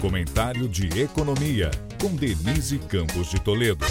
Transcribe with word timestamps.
Comentário 0.00 0.68
de 0.68 0.86
Economia, 1.00 1.72
com 2.00 2.14
Denise 2.14 2.78
Campos 2.78 3.30
de 3.30 3.40
Toledo. 3.40 3.84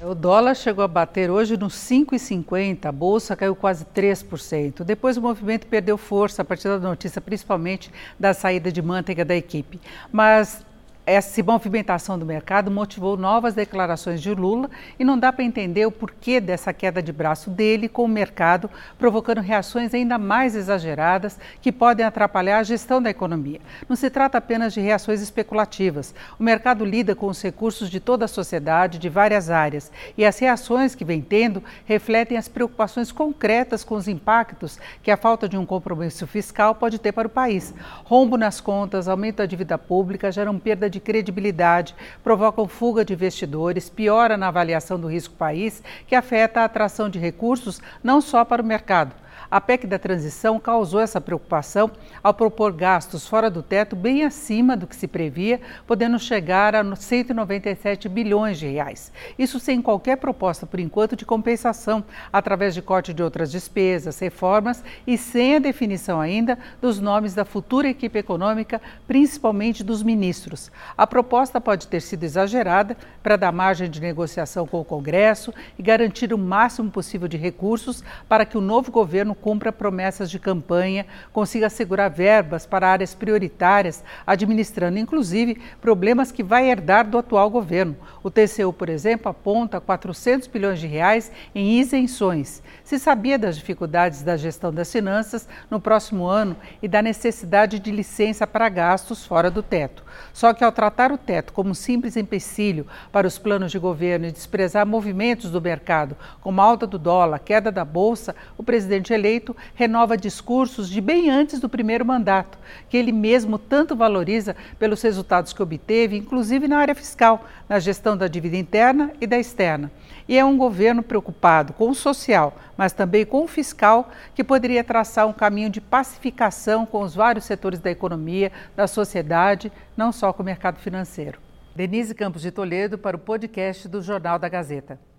O 0.00 0.14
dólar 0.14 0.54
chegou 0.54 0.84
a 0.84 0.88
bater 0.88 1.28
hoje 1.28 1.56
nos 1.56 1.74
5,50, 1.74 2.86
a 2.86 2.92
bolsa 2.92 3.34
caiu 3.34 3.56
quase 3.56 3.84
3%. 3.84 4.84
Depois 4.84 5.16
o 5.16 5.20
movimento 5.20 5.66
perdeu 5.66 5.98
força 5.98 6.42
a 6.42 6.44
partir 6.44 6.68
da 6.68 6.78
notícia, 6.78 7.20
principalmente 7.20 7.90
da 8.18 8.32
saída 8.32 8.70
de 8.70 8.80
manteiga 8.80 9.24
da 9.24 9.34
equipe. 9.34 9.80
Mas 10.12 10.64
essa 11.10 11.42
movimentação 11.42 12.16
do 12.16 12.24
mercado 12.24 12.70
motivou 12.70 13.16
novas 13.16 13.52
declarações 13.52 14.22
de 14.22 14.32
Lula 14.32 14.70
e 14.96 15.04
não 15.04 15.18
dá 15.18 15.32
para 15.32 15.44
entender 15.44 15.84
o 15.84 15.90
porquê 15.90 16.40
dessa 16.40 16.72
queda 16.72 17.02
de 17.02 17.12
braço 17.12 17.50
dele 17.50 17.88
com 17.88 18.04
o 18.04 18.08
mercado, 18.08 18.70
provocando 18.96 19.40
reações 19.40 19.92
ainda 19.92 20.18
mais 20.18 20.54
exageradas 20.54 21.36
que 21.60 21.72
podem 21.72 22.06
atrapalhar 22.06 22.58
a 22.58 22.62
gestão 22.62 23.02
da 23.02 23.10
economia. 23.10 23.60
Não 23.88 23.96
se 23.96 24.08
trata 24.08 24.38
apenas 24.38 24.72
de 24.72 24.80
reações 24.80 25.20
especulativas. 25.20 26.14
O 26.38 26.44
mercado 26.44 26.84
lida 26.84 27.16
com 27.16 27.26
os 27.26 27.42
recursos 27.42 27.90
de 27.90 27.98
toda 27.98 28.26
a 28.26 28.28
sociedade, 28.28 28.96
de 28.96 29.08
várias 29.08 29.50
áreas, 29.50 29.90
e 30.16 30.24
as 30.24 30.38
reações 30.38 30.94
que 30.94 31.04
vem 31.04 31.20
tendo 31.20 31.60
refletem 31.86 32.38
as 32.38 32.46
preocupações 32.46 33.10
concretas 33.10 33.82
com 33.82 33.96
os 33.96 34.06
impactos 34.06 34.78
que 35.02 35.10
a 35.10 35.16
falta 35.16 35.48
de 35.48 35.56
um 35.56 35.66
compromisso 35.66 36.24
fiscal 36.24 36.72
pode 36.72 37.00
ter 37.00 37.10
para 37.10 37.26
o 37.26 37.30
país. 37.30 37.74
Rombo 38.04 38.36
nas 38.36 38.60
contas, 38.60 39.08
aumento 39.08 39.38
da 39.38 39.46
dívida 39.46 39.76
pública 39.76 40.30
geram 40.30 40.56
perda 40.56 40.88
de 40.88 40.99
credibilidade, 41.00 41.94
provocam 42.22 42.68
fuga 42.68 43.04
de 43.04 43.12
investidores, 43.12 43.88
piora 43.88 44.36
na 44.36 44.48
avaliação 44.48 45.00
do 45.00 45.08
risco 45.08 45.34
país, 45.34 45.82
que 46.06 46.14
afeta 46.14 46.60
a 46.60 46.64
atração 46.64 47.08
de 47.08 47.18
recursos 47.18 47.80
não 48.02 48.20
só 48.20 48.44
para 48.44 48.62
o 48.62 48.64
mercado, 48.64 49.14
a 49.50 49.60
PEC 49.60 49.86
da 49.86 49.98
transição 49.98 50.60
causou 50.60 51.00
essa 51.00 51.20
preocupação 51.20 51.90
ao 52.22 52.32
propor 52.32 52.72
gastos 52.72 53.26
fora 53.26 53.50
do 53.50 53.62
teto 53.62 53.96
bem 53.96 54.22
acima 54.22 54.76
do 54.76 54.86
que 54.86 54.94
se 54.94 55.08
previa, 55.08 55.60
podendo 55.86 56.18
chegar 56.18 56.76
a 56.76 56.84
197 56.94 58.08
bilhões 58.08 58.58
de 58.58 58.68
reais. 58.68 59.10
Isso 59.36 59.58
sem 59.58 59.82
qualquer 59.82 60.16
proposta, 60.18 60.66
por 60.66 60.78
enquanto, 60.78 61.16
de 61.16 61.26
compensação, 61.26 62.04
através 62.32 62.74
de 62.74 62.82
corte 62.82 63.12
de 63.12 63.22
outras 63.22 63.50
despesas, 63.50 64.18
reformas 64.20 64.84
e 65.06 65.18
sem 65.18 65.56
a 65.56 65.58
definição 65.58 66.20
ainda 66.20 66.56
dos 66.80 67.00
nomes 67.00 67.34
da 67.34 67.44
futura 67.44 67.88
equipe 67.88 68.18
econômica, 68.18 68.80
principalmente 69.08 69.82
dos 69.82 70.02
ministros. 70.02 70.70
A 70.96 71.06
proposta 71.06 71.60
pode 71.60 71.88
ter 71.88 72.00
sido 72.00 72.22
exagerada 72.22 72.96
para 73.22 73.36
dar 73.36 73.50
margem 73.50 73.90
de 73.90 74.00
negociação 74.00 74.66
com 74.66 74.80
o 74.80 74.84
Congresso 74.84 75.52
e 75.78 75.82
garantir 75.82 76.32
o 76.32 76.38
máximo 76.38 76.90
possível 76.90 77.26
de 77.26 77.36
recursos 77.36 78.04
para 78.28 78.44
que 78.44 78.56
o 78.56 78.60
novo 78.60 78.92
governo 78.92 79.34
cumpra 79.40 79.72
promessas 79.72 80.30
de 80.30 80.38
campanha, 80.38 81.06
consiga 81.32 81.66
assegurar 81.66 82.10
verbas 82.10 82.66
para 82.66 82.88
áreas 82.88 83.14
prioritárias, 83.14 84.04
administrando 84.26 84.98
inclusive 84.98 85.60
problemas 85.80 86.30
que 86.30 86.42
vai 86.42 86.70
herdar 86.70 87.08
do 87.08 87.18
atual 87.18 87.48
governo. 87.48 87.96
O 88.22 88.30
TCU, 88.30 88.72
por 88.72 88.88
exemplo, 88.88 89.30
aponta 89.30 89.80
400 89.80 90.48
bilhões 90.48 90.78
de 90.78 90.86
reais 90.86 91.32
em 91.54 91.80
isenções. 91.80 92.62
Se 92.84 92.98
sabia 92.98 93.38
das 93.38 93.56
dificuldades 93.56 94.22
da 94.22 94.36
gestão 94.36 94.72
das 94.72 94.92
finanças 94.92 95.48
no 95.70 95.80
próximo 95.80 96.26
ano 96.26 96.56
e 96.82 96.88
da 96.88 97.00
necessidade 97.00 97.78
de 97.78 97.90
licença 97.90 98.46
para 98.46 98.68
gastos 98.68 99.24
fora 99.24 99.50
do 99.50 99.62
teto. 99.62 100.04
Só 100.32 100.52
que 100.52 100.64
ao 100.64 100.72
tratar 100.72 101.12
o 101.12 101.18
teto 101.18 101.52
como 101.52 101.70
um 101.70 101.74
simples 101.74 102.16
empecilho 102.16 102.86
para 103.10 103.26
os 103.26 103.38
planos 103.38 103.72
de 103.72 103.78
governo 103.78 104.26
e 104.26 104.32
desprezar 104.32 104.86
movimentos 104.86 105.50
do 105.50 105.60
mercado, 105.60 106.16
como 106.40 106.60
a 106.60 106.64
alta 106.64 106.86
do 106.86 106.98
dólar, 106.98 107.38
queda 107.38 107.72
da 107.72 107.84
bolsa, 107.84 108.34
o 108.56 108.62
presidente 108.62 109.12
eleito 109.12 109.29
eleito, 109.30 109.56
renova 109.74 110.16
discursos 110.16 110.88
de 110.88 111.00
bem 111.00 111.30
antes 111.30 111.60
do 111.60 111.68
primeiro 111.68 112.04
mandato, 112.04 112.58
que 112.88 112.96
ele 112.96 113.12
mesmo 113.12 113.58
tanto 113.58 113.94
valoriza 113.94 114.56
pelos 114.78 115.00
resultados 115.02 115.52
que 115.52 115.62
obteve, 115.62 116.16
inclusive 116.16 116.66
na 116.66 116.78
área 116.78 116.94
fiscal, 116.94 117.44
na 117.68 117.78
gestão 117.78 118.16
da 118.16 118.26
dívida 118.26 118.56
interna 118.56 119.12
e 119.20 119.26
da 119.26 119.38
externa. 119.38 119.90
E 120.28 120.36
é 120.36 120.44
um 120.44 120.56
governo 120.56 121.02
preocupado 121.02 121.72
com 121.72 121.90
o 121.90 121.94
social, 121.94 122.56
mas 122.76 122.92
também 122.92 123.24
com 123.24 123.44
o 123.44 123.48
fiscal, 123.48 124.10
que 124.34 124.44
poderia 124.44 124.84
traçar 124.84 125.26
um 125.26 125.32
caminho 125.32 125.70
de 125.70 125.80
pacificação 125.80 126.84
com 126.84 127.02
os 127.02 127.14
vários 127.14 127.44
setores 127.44 127.80
da 127.80 127.90
economia, 127.90 128.50
da 128.76 128.86
sociedade, 128.86 129.72
não 129.96 130.12
só 130.12 130.32
com 130.32 130.42
o 130.42 130.46
mercado 130.46 130.78
financeiro. 130.78 131.38
Denise 131.74 132.14
Campos 132.14 132.42
de 132.42 132.50
Toledo 132.50 132.98
para 132.98 133.16
o 133.16 133.20
podcast 133.20 133.88
do 133.88 134.02
Jornal 134.02 134.38
da 134.38 134.48
Gazeta. 134.48 135.09